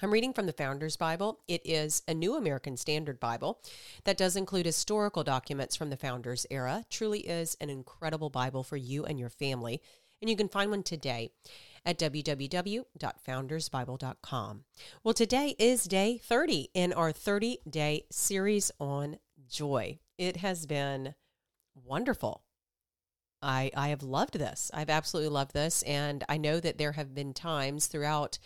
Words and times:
I'm 0.00 0.10
reading 0.10 0.32
from 0.32 0.46
the 0.46 0.52
Founders 0.52 0.96
Bible. 0.96 1.38
It 1.46 1.60
is 1.64 2.02
a 2.08 2.14
New 2.14 2.34
American 2.34 2.76
Standard 2.76 3.20
Bible 3.20 3.60
that 4.04 4.16
does 4.16 4.34
include 4.36 4.66
historical 4.66 5.22
documents 5.22 5.76
from 5.76 5.90
the 5.90 5.96
Founders 5.96 6.44
era. 6.50 6.84
Truly 6.90 7.20
is 7.20 7.56
an 7.60 7.70
incredible 7.70 8.30
Bible 8.30 8.64
for 8.64 8.76
you 8.76 9.04
and 9.04 9.20
your 9.20 9.28
family. 9.28 9.80
And 10.20 10.28
you 10.28 10.36
can 10.36 10.48
find 10.48 10.70
one 10.70 10.82
today 10.82 11.30
at 11.84 11.98
www.foundersbible.com. 11.98 14.64
Well, 15.04 15.14
today 15.14 15.54
is 15.58 15.84
day 15.84 16.18
30 16.18 16.70
in 16.74 16.92
our 16.92 17.12
30 17.12 17.58
day 17.68 18.04
series 18.10 18.72
on 18.80 19.18
joy. 19.48 20.00
It 20.18 20.38
has 20.38 20.66
been 20.66 21.14
wonderful. 21.74 22.42
I, 23.40 23.70
I 23.76 23.88
have 23.88 24.02
loved 24.02 24.38
this. 24.38 24.70
I've 24.74 24.90
absolutely 24.90 25.30
loved 25.30 25.52
this. 25.52 25.82
And 25.82 26.24
I 26.28 26.38
know 26.38 26.58
that 26.60 26.78
there 26.78 26.92
have 26.92 27.14
been 27.14 27.34
times 27.34 27.86
throughout 27.86 28.38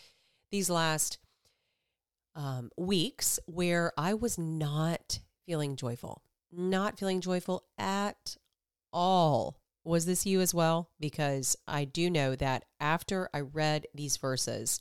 these 0.51 0.71
last 0.71 1.19
um, 2.37 2.71
weeks 2.77 3.41
where 3.47 3.93
I 3.97 4.15
was 4.15 4.39
not 4.39 5.21
feeling 5.47 5.75
joyful, 5.75 6.23
not 6.53 6.99
feeling 6.99 7.21
joyful 7.21 7.65
at 7.79 8.37
all. 8.93 9.59
Was 9.85 10.05
this 10.05 10.27
you 10.27 10.41
as 10.41 10.53
well? 10.53 10.91
Because 11.01 11.57
I 11.67 11.85
do 11.85 12.11
know 12.11 12.37
that 12.37 12.65
after 12.79 13.31
I 13.33 13.41
read 13.41 13.87
these 13.95 14.19
verses 14.19 14.81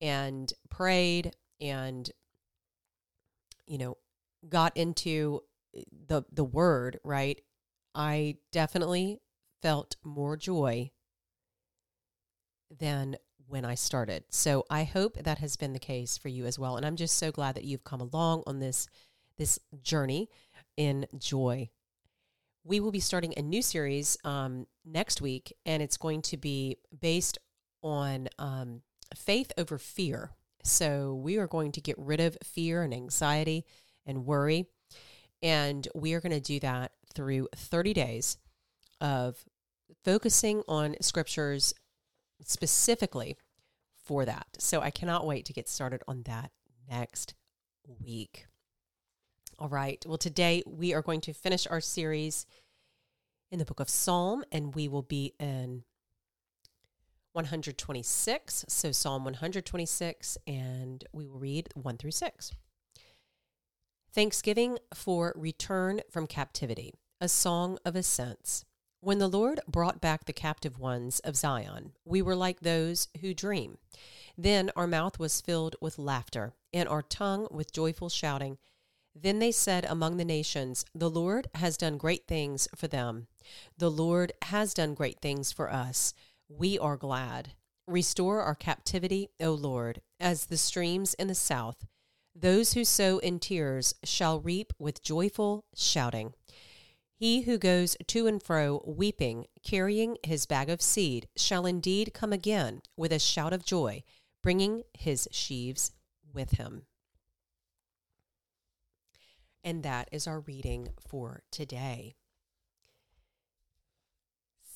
and 0.00 0.50
prayed 0.70 1.36
and, 1.60 2.10
you 3.66 3.76
know, 3.76 3.98
got 4.48 4.76
into 4.76 5.42
the 6.06 6.22
the 6.32 6.44
word, 6.44 6.98
right? 7.04 7.40
I 7.94 8.36
definitely 8.52 9.18
felt 9.62 9.96
more 10.02 10.36
joy 10.36 10.92
than 12.70 13.16
when 13.50 13.64
I 13.64 13.74
started. 13.74 14.24
So 14.30 14.64
I 14.70 14.84
hope 14.84 15.16
that 15.16 15.38
has 15.38 15.56
been 15.56 15.72
the 15.72 15.78
case 15.78 16.16
for 16.16 16.28
you 16.28 16.46
as 16.46 16.58
well. 16.58 16.76
And 16.76 16.86
I'm 16.86 16.96
just 16.96 17.18
so 17.18 17.32
glad 17.32 17.56
that 17.56 17.64
you've 17.64 17.84
come 17.84 18.00
along 18.00 18.44
on 18.46 18.60
this 18.60 18.88
this 19.36 19.58
journey 19.82 20.28
in 20.76 21.06
joy. 21.18 21.70
We 22.62 22.78
will 22.78 22.92
be 22.92 23.00
starting 23.00 23.32
a 23.36 23.42
new 23.42 23.62
series 23.62 24.18
um, 24.22 24.66
next 24.84 25.22
week, 25.22 25.54
and 25.64 25.82
it's 25.82 25.96
going 25.96 26.22
to 26.22 26.36
be 26.36 26.76
based 27.00 27.38
on 27.82 28.28
um, 28.38 28.82
faith 29.16 29.50
over 29.56 29.78
fear. 29.78 30.32
So 30.62 31.14
we 31.14 31.38
are 31.38 31.46
going 31.46 31.72
to 31.72 31.80
get 31.80 31.96
rid 31.98 32.20
of 32.20 32.36
fear 32.44 32.82
and 32.82 32.92
anxiety 32.92 33.64
and 34.04 34.26
worry, 34.26 34.66
and 35.42 35.88
we 35.94 36.12
are 36.12 36.20
going 36.20 36.32
to 36.32 36.40
do 36.40 36.60
that 36.60 36.92
through 37.14 37.48
30 37.56 37.94
days 37.94 38.36
of 39.00 39.42
focusing 40.04 40.62
on 40.68 40.96
scriptures 41.00 41.72
specifically 42.44 43.36
for 44.04 44.24
that. 44.24 44.46
So 44.58 44.80
I 44.80 44.90
cannot 44.90 45.26
wait 45.26 45.44
to 45.46 45.52
get 45.52 45.68
started 45.68 46.02
on 46.08 46.22
that 46.24 46.50
next 46.88 47.34
week. 47.86 48.46
All 49.58 49.68
right. 49.68 50.04
Well, 50.06 50.18
today 50.18 50.62
we 50.66 50.94
are 50.94 51.02
going 51.02 51.20
to 51.22 51.32
finish 51.32 51.66
our 51.66 51.80
series 51.80 52.46
in 53.50 53.58
the 53.58 53.64
book 53.64 53.80
of 53.80 53.90
Psalm, 53.90 54.44
and 54.50 54.74
we 54.74 54.88
will 54.88 55.02
be 55.02 55.34
in 55.38 55.84
126. 57.32 58.64
So, 58.68 58.92
Psalm 58.92 59.24
126, 59.24 60.38
and 60.46 61.04
we 61.12 61.26
will 61.26 61.38
read 61.38 61.68
1 61.74 61.96
through 61.96 62.12
6. 62.12 62.52
Thanksgiving 64.12 64.78
for 64.94 65.32
return 65.36 66.00
from 66.10 66.26
captivity, 66.26 66.94
a 67.20 67.28
song 67.28 67.78
of 67.84 67.94
ascents. 67.96 68.64
When 69.02 69.18
the 69.18 69.28
Lord 69.28 69.60
brought 69.66 70.02
back 70.02 70.26
the 70.26 70.32
captive 70.34 70.78
ones 70.78 71.20
of 71.20 71.34
Zion, 71.34 71.92
we 72.04 72.20
were 72.20 72.36
like 72.36 72.60
those 72.60 73.08
who 73.22 73.32
dream. 73.32 73.78
Then 74.36 74.70
our 74.76 74.86
mouth 74.86 75.18
was 75.18 75.40
filled 75.40 75.74
with 75.80 75.98
laughter, 75.98 76.52
and 76.70 76.86
our 76.86 77.00
tongue 77.00 77.48
with 77.50 77.72
joyful 77.72 78.10
shouting. 78.10 78.58
Then 79.14 79.38
they 79.38 79.52
said 79.52 79.86
among 79.86 80.18
the 80.18 80.24
nations, 80.24 80.84
The 80.94 81.08
Lord 81.08 81.48
has 81.54 81.78
done 81.78 81.96
great 81.96 82.26
things 82.28 82.68
for 82.76 82.88
them. 82.88 83.26
The 83.78 83.90
Lord 83.90 84.32
has 84.42 84.74
done 84.74 84.92
great 84.92 85.20
things 85.22 85.50
for 85.50 85.72
us. 85.72 86.12
We 86.50 86.78
are 86.78 86.98
glad. 86.98 87.54
Restore 87.86 88.42
our 88.42 88.54
captivity, 88.54 89.30
O 89.40 89.52
Lord, 89.52 90.02
as 90.20 90.46
the 90.46 90.58
streams 90.58 91.14
in 91.14 91.26
the 91.26 91.34
south. 91.34 91.86
Those 92.34 92.74
who 92.74 92.84
sow 92.84 93.16
in 93.18 93.38
tears 93.38 93.94
shall 94.04 94.40
reap 94.40 94.74
with 94.78 95.02
joyful 95.02 95.64
shouting. 95.74 96.34
He 97.20 97.42
who 97.42 97.58
goes 97.58 97.98
to 98.06 98.26
and 98.26 98.42
fro 98.42 98.82
weeping, 98.86 99.44
carrying 99.62 100.16
his 100.24 100.46
bag 100.46 100.70
of 100.70 100.80
seed, 100.80 101.28
shall 101.36 101.66
indeed 101.66 102.14
come 102.14 102.32
again 102.32 102.80
with 102.96 103.12
a 103.12 103.18
shout 103.18 103.52
of 103.52 103.62
joy, 103.62 104.04
bringing 104.42 104.84
his 104.94 105.28
sheaves 105.30 105.92
with 106.32 106.52
him. 106.52 106.86
And 109.62 109.82
that 109.82 110.08
is 110.10 110.26
our 110.26 110.40
reading 110.40 110.88
for 110.98 111.42
today. 111.50 112.14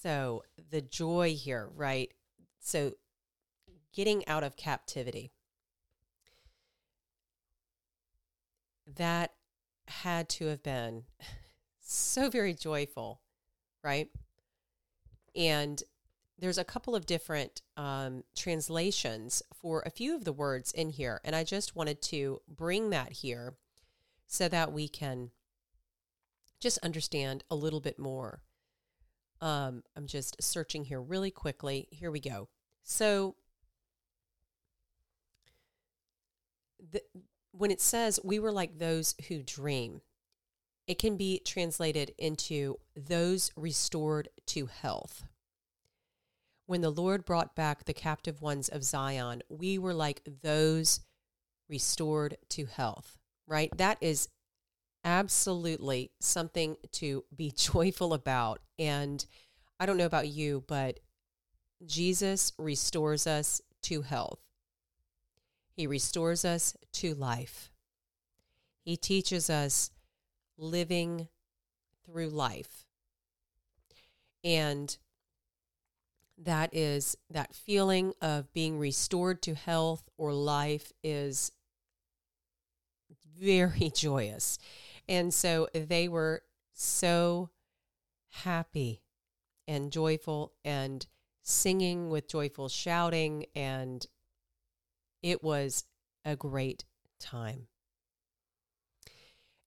So, 0.02 0.42
the 0.70 0.82
joy 0.82 1.34
here, 1.34 1.70
right? 1.74 2.12
So, 2.60 2.92
getting 3.94 4.28
out 4.28 4.44
of 4.44 4.58
captivity. 4.58 5.32
That 8.86 9.32
had 9.86 10.28
to 10.28 10.48
have 10.48 10.62
been 10.62 11.04
so 11.84 12.30
very 12.30 12.54
joyful, 12.54 13.20
right? 13.82 14.08
And 15.36 15.82
there's 16.38 16.58
a 16.58 16.64
couple 16.64 16.96
of 16.96 17.06
different 17.06 17.62
um, 17.76 18.24
translations 18.34 19.42
for 19.54 19.82
a 19.86 19.90
few 19.90 20.14
of 20.16 20.24
the 20.24 20.32
words 20.32 20.72
in 20.72 20.90
here. 20.90 21.20
And 21.24 21.36
I 21.36 21.44
just 21.44 21.76
wanted 21.76 22.02
to 22.02 22.40
bring 22.48 22.90
that 22.90 23.12
here 23.12 23.54
so 24.26 24.48
that 24.48 24.72
we 24.72 24.88
can 24.88 25.30
just 26.60 26.78
understand 26.78 27.44
a 27.50 27.54
little 27.54 27.80
bit 27.80 27.98
more. 27.98 28.42
Um, 29.40 29.82
I'm 29.96 30.06
just 30.06 30.42
searching 30.42 30.84
here 30.84 31.00
really 31.00 31.30
quickly. 31.30 31.86
Here 31.90 32.10
we 32.10 32.20
go. 32.20 32.48
So, 32.82 33.36
the, 36.90 37.02
when 37.52 37.70
it 37.70 37.80
says 37.80 38.18
we 38.24 38.38
were 38.38 38.52
like 38.52 38.78
those 38.78 39.14
who 39.28 39.42
dream, 39.42 40.00
it 40.86 40.98
can 40.98 41.16
be 41.16 41.40
translated 41.44 42.14
into 42.18 42.76
those 42.94 43.50
restored 43.56 44.28
to 44.46 44.66
health. 44.66 45.24
When 46.66 46.80
the 46.80 46.90
Lord 46.90 47.24
brought 47.24 47.54
back 47.54 47.84
the 47.84 47.94
captive 47.94 48.40
ones 48.42 48.68
of 48.68 48.84
Zion, 48.84 49.42
we 49.48 49.78
were 49.78 49.94
like 49.94 50.22
those 50.42 51.00
restored 51.68 52.36
to 52.50 52.66
health, 52.66 53.18
right? 53.46 53.70
That 53.76 53.98
is 54.00 54.28
absolutely 55.04 56.10
something 56.20 56.76
to 56.92 57.24
be 57.34 57.50
joyful 57.56 58.12
about. 58.12 58.60
And 58.78 59.24
I 59.78 59.86
don't 59.86 59.98
know 59.98 60.06
about 60.06 60.28
you, 60.28 60.64
but 60.66 61.00
Jesus 61.84 62.52
restores 62.58 63.26
us 63.26 63.60
to 63.82 64.02
health. 64.02 64.40
He 65.76 65.86
restores 65.86 66.44
us 66.44 66.76
to 66.94 67.14
life. 67.14 67.70
He 68.84 68.96
teaches 68.96 69.50
us 69.50 69.90
living 70.56 71.28
through 72.04 72.30
life. 72.30 72.84
And 74.42 74.96
that 76.36 76.74
is 76.74 77.16
that 77.30 77.54
feeling 77.54 78.12
of 78.20 78.52
being 78.52 78.78
restored 78.78 79.42
to 79.42 79.54
health 79.54 80.08
or 80.16 80.32
life 80.32 80.92
is 81.02 81.52
very 83.38 83.90
joyous. 83.94 84.58
And 85.08 85.32
so 85.32 85.68
they 85.74 86.08
were 86.08 86.42
so 86.72 87.50
happy 88.30 89.02
and 89.68 89.92
joyful 89.92 90.52
and 90.64 91.06
singing 91.42 92.08
with 92.08 92.28
joyful 92.28 92.68
shouting 92.68 93.46
and 93.54 94.06
it 95.22 95.42
was 95.42 95.84
a 96.24 96.36
great 96.36 96.84
time. 97.18 97.66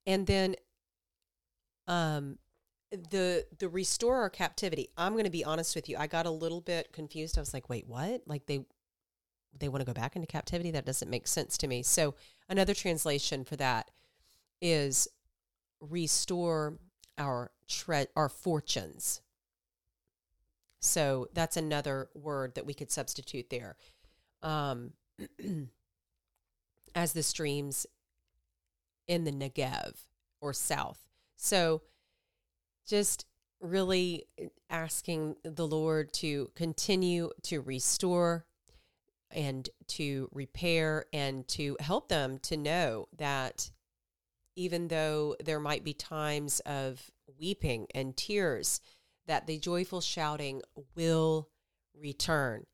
And 0.05 0.27
then 0.27 0.55
um 1.87 2.37
the 2.91 3.45
the 3.59 3.69
restore 3.69 4.17
our 4.17 4.29
captivity. 4.29 4.89
I'm 4.97 5.13
going 5.13 5.25
to 5.25 5.29
be 5.29 5.43
honest 5.43 5.75
with 5.75 5.89
you. 5.89 5.97
I 5.97 6.07
got 6.07 6.25
a 6.25 6.31
little 6.31 6.61
bit 6.61 6.93
confused. 6.93 7.37
I 7.37 7.41
was 7.41 7.53
like, 7.53 7.69
"Wait, 7.69 7.87
what? 7.87 8.21
Like 8.25 8.45
they 8.45 8.65
they 9.57 9.69
want 9.69 9.81
to 9.81 9.85
go 9.85 9.93
back 9.93 10.15
into 10.15 10.27
captivity? 10.27 10.71
That 10.71 10.85
doesn't 10.85 11.09
make 11.09 11.27
sense 11.27 11.57
to 11.59 11.67
me." 11.67 11.83
So, 11.83 12.15
another 12.49 12.73
translation 12.73 13.43
for 13.43 13.55
that 13.57 13.91
is 14.61 15.07
restore 15.81 16.79
our 17.17 17.51
tre- 17.67 18.07
our 18.15 18.29
fortunes. 18.29 19.21
So, 20.79 21.27
that's 21.33 21.57
another 21.57 22.09
word 22.13 22.55
that 22.55 22.65
we 22.65 22.73
could 22.73 22.91
substitute 22.91 23.49
there. 23.49 23.75
Um 24.41 24.93
as 26.95 27.13
the 27.13 27.23
streams 27.23 27.85
in 29.07 29.23
the 29.23 29.31
Negev 29.31 29.95
or 30.41 30.53
south. 30.53 31.06
So, 31.37 31.83
just 32.85 33.25
really 33.61 34.25
eh, 34.37 34.47
asking 34.69 35.35
the 35.43 35.67
Lord 35.67 36.11
to 36.13 36.51
continue 36.55 37.29
to 37.43 37.61
restore 37.61 38.45
and 39.31 39.69
to 39.87 40.29
repair 40.31 41.05
and 41.13 41.47
to 41.49 41.77
help 41.79 42.09
them 42.09 42.39
to 42.39 42.57
know 42.57 43.07
that 43.17 43.69
even 44.55 44.87
though 44.87 45.35
there 45.43 45.59
might 45.59 45.83
be 45.83 45.93
times 45.93 46.59
of 46.61 47.11
weeping 47.39 47.87
and 47.93 48.17
tears, 48.17 48.81
that 49.27 49.45
the 49.45 49.59
joyful 49.59 50.01
shouting 50.01 50.61
will 50.95 51.49
return, 51.93 52.65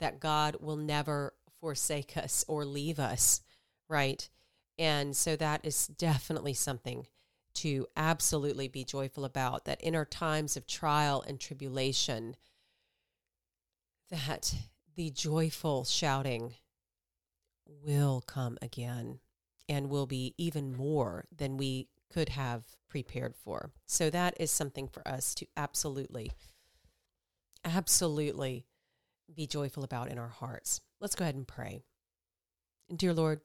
that 0.00 0.20
God 0.20 0.56
will 0.60 0.76
never 0.76 1.32
forsake 1.60 2.16
us 2.16 2.44
or 2.48 2.64
leave 2.64 2.98
us, 2.98 3.40
right? 3.88 4.28
And 4.78 5.16
so 5.16 5.36
that 5.36 5.64
is 5.64 5.86
definitely 5.86 6.54
something 6.54 7.06
to 7.54 7.86
absolutely 7.96 8.68
be 8.68 8.84
joyful 8.84 9.24
about 9.24 9.64
that 9.64 9.80
in 9.80 9.94
our 9.94 10.04
times 10.04 10.56
of 10.56 10.66
trial 10.66 11.22
and 11.26 11.38
tribulation 11.38 12.36
that 14.10 14.54
the 14.94 15.10
joyful 15.10 15.84
shouting 15.84 16.54
will 17.66 18.22
come 18.26 18.58
again 18.60 19.18
and 19.68 19.88
will 19.88 20.06
be 20.06 20.34
even 20.36 20.76
more 20.76 21.24
than 21.34 21.56
we 21.56 21.88
could 22.12 22.30
have 22.30 22.64
prepared 22.88 23.34
for. 23.34 23.70
So 23.86 24.10
that 24.10 24.34
is 24.38 24.50
something 24.50 24.86
for 24.86 25.06
us 25.08 25.34
to 25.36 25.46
absolutely 25.56 26.32
absolutely 27.64 28.66
be 29.34 29.46
joyful 29.46 29.84
about 29.84 30.10
in 30.10 30.18
our 30.18 30.28
hearts. 30.28 30.80
Let's 31.00 31.14
go 31.14 31.24
ahead 31.24 31.36
and 31.36 31.46
pray. 31.46 31.82
Dear 32.94 33.14
Lord, 33.14 33.40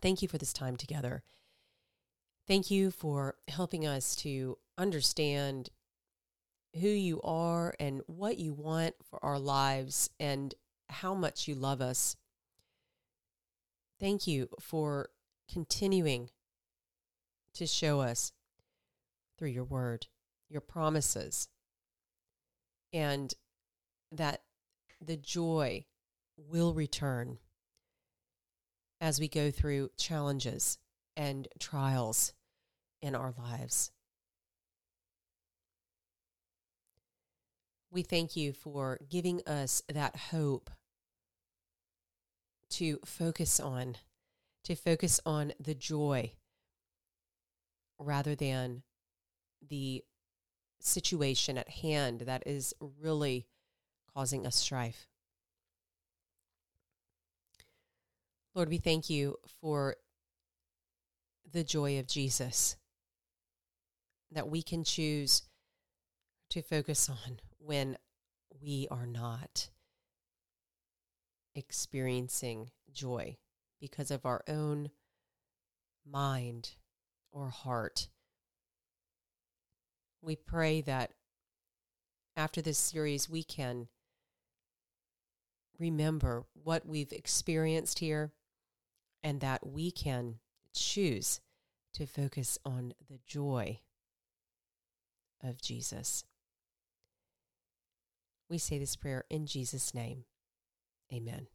thank 0.00 0.22
you 0.22 0.28
for 0.28 0.38
this 0.38 0.52
time 0.52 0.76
together. 0.76 1.22
Thank 2.50 2.68
you 2.68 2.90
for 2.90 3.36
helping 3.46 3.86
us 3.86 4.16
to 4.16 4.58
understand 4.76 5.70
who 6.80 6.88
you 6.88 7.20
are 7.22 7.76
and 7.78 8.02
what 8.08 8.38
you 8.38 8.52
want 8.52 8.96
for 9.08 9.24
our 9.24 9.38
lives 9.38 10.10
and 10.18 10.52
how 10.88 11.14
much 11.14 11.46
you 11.46 11.54
love 11.54 11.80
us. 11.80 12.16
Thank 14.00 14.26
you 14.26 14.48
for 14.58 15.10
continuing 15.48 16.30
to 17.54 17.68
show 17.68 18.00
us 18.00 18.32
through 19.38 19.50
your 19.50 19.62
word, 19.62 20.08
your 20.48 20.60
promises, 20.60 21.46
and 22.92 23.32
that 24.10 24.42
the 25.00 25.16
joy 25.16 25.84
will 26.36 26.74
return 26.74 27.38
as 29.00 29.20
we 29.20 29.28
go 29.28 29.52
through 29.52 29.90
challenges 29.96 30.78
and 31.16 31.46
trials 31.60 32.32
in 33.02 33.14
our 33.14 33.32
lives. 33.38 33.90
We 37.90 38.02
thank 38.02 38.36
you 38.36 38.52
for 38.52 38.98
giving 39.08 39.40
us 39.46 39.82
that 39.88 40.16
hope 40.30 40.70
to 42.70 42.98
focus 43.04 43.58
on, 43.58 43.96
to 44.64 44.76
focus 44.76 45.20
on 45.26 45.52
the 45.58 45.74
joy 45.74 46.32
rather 47.98 48.34
than 48.34 48.82
the 49.68 50.04
situation 50.78 51.58
at 51.58 51.68
hand 51.68 52.20
that 52.22 52.44
is 52.46 52.72
really 53.00 53.46
causing 54.14 54.46
us 54.46 54.56
strife. 54.56 55.08
Lord, 58.54 58.68
we 58.68 58.78
thank 58.78 59.10
you 59.10 59.36
for 59.60 59.96
the 61.52 61.64
joy 61.64 61.98
of 61.98 62.06
Jesus 62.06 62.76
that 64.30 64.48
we 64.48 64.62
can 64.62 64.84
choose 64.84 65.42
to 66.50 66.62
focus 66.62 67.08
on 67.08 67.40
when 67.58 67.96
we 68.60 68.86
are 68.90 69.06
not 69.06 69.70
experiencing 71.54 72.70
joy 72.92 73.36
because 73.80 74.10
of 74.10 74.26
our 74.26 74.42
own 74.48 74.90
mind 76.08 76.70
or 77.32 77.48
heart. 77.48 78.08
We 80.22 80.36
pray 80.36 80.80
that 80.82 81.12
after 82.36 82.60
this 82.60 82.78
series, 82.78 83.28
we 83.28 83.42
can 83.42 83.88
remember 85.78 86.44
what 86.52 86.86
we've 86.86 87.12
experienced 87.12 88.00
here 88.00 88.32
and 89.22 89.40
that 89.40 89.66
we 89.66 89.90
can 89.90 90.36
choose 90.74 91.40
to 91.94 92.06
focus 92.06 92.58
on 92.64 92.94
the 93.08 93.18
joy 93.26 93.80
of 95.42 95.60
Jesus. 95.60 96.24
We 98.48 98.58
say 98.58 98.78
this 98.78 98.96
prayer 98.96 99.24
in 99.30 99.46
Jesus' 99.46 99.94
name. 99.94 100.24
Amen. 101.12 101.46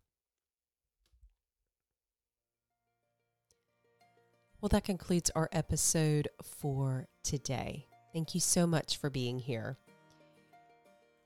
Well, 4.61 4.69
that 4.69 4.85
concludes 4.85 5.29
our 5.35 5.49
episode 5.51 6.29
for 6.41 7.07
today. 7.23 7.85
Thank 8.13 8.33
you 8.33 8.39
so 8.39 8.65
much 8.65 8.97
for 8.97 9.09
being 9.09 9.37
here. 9.37 9.77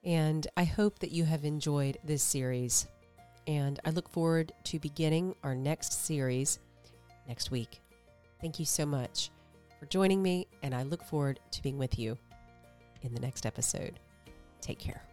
And 0.04 0.48
I 0.58 0.63
hope 0.63 1.00
that 1.00 1.12
you 1.12 1.24
have 1.25 1.46
enjoyed 1.46 1.98
this 2.04 2.24
series. 2.24 2.88
And 3.48 3.80
I 3.86 3.92
look 3.92 4.10
forward 4.10 4.51
to 4.66 4.80
beginning 4.80 5.36
our 5.44 5.56
next 5.56 6.06
series 6.06 6.60
next 7.28 7.51
week. 7.51 7.80
Thank 8.42 8.60
you 8.60 8.66
so 8.66 8.86
much 8.86 9.30
for 9.80 9.86
joining 9.86 10.22
me, 10.22 10.48
and 10.63 10.74
I 10.74 10.84
look 10.84 11.04
forward 11.04 11.39
to 11.51 11.62
being 11.62 11.78
with 11.78 11.98
you 11.98 12.18
in 13.01 13.13
the 13.13 13.20
next 13.20 13.46
episode. 13.46 14.00
Take 14.62 14.79
care. 14.79 15.09